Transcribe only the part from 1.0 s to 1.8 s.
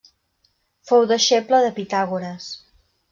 deixeble de